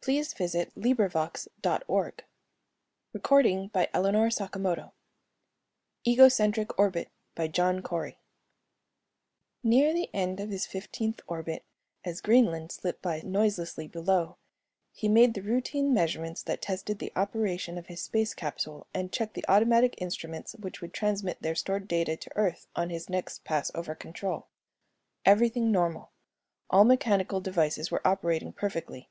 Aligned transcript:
It 0.00 0.08
may 0.08 0.16
not 0.16 0.26
take 1.10 1.36
so 1.36 1.50
long 1.60 1.80
for 1.84 2.00
a 2.00 2.08
spaceman 2.08 2.12
to 3.20 3.52
learn..._ 3.62 3.68
By 3.72 3.84
JOHN 3.84 4.12
CORY 4.14 4.92
Illustrated 6.14 6.68
by 7.34 7.46
Gardner 7.46 8.14
Near 9.62 9.92
the 9.92 10.08
end 10.14 10.40
of 10.40 10.48
his 10.48 10.64
fifteenth 10.64 11.20
orbit 11.26 11.62
as 12.06 12.22
Greenland 12.22 12.72
slipped 12.72 13.02
by 13.02 13.20
noiselessly 13.20 13.86
below, 13.88 14.38
he 14.94 15.08
made 15.10 15.34
the 15.34 15.42
routine 15.42 15.92
measurements 15.92 16.42
that 16.44 16.62
tested 16.62 16.98
the 16.98 17.12
operation 17.14 17.76
of 17.76 17.88
his 17.88 18.00
space 18.00 18.32
capsule 18.32 18.86
and 18.94 19.12
checked 19.12 19.34
the 19.34 19.44
automatic 19.46 19.96
instruments 20.00 20.54
which 20.54 20.80
would 20.80 20.94
transmit 20.94 21.42
their 21.42 21.54
stored 21.54 21.86
data 21.86 22.16
to 22.16 22.34
Earth 22.34 22.66
on 22.74 22.88
his 22.88 23.10
next 23.10 23.44
pass 23.44 23.70
over 23.74 23.94
Control. 23.94 24.46
Everything 25.26 25.70
normal; 25.70 26.12
all 26.70 26.84
mechanical 26.84 27.42
devices 27.42 27.90
were 27.90 28.08
operating 28.08 28.54
perfectly. 28.54 29.10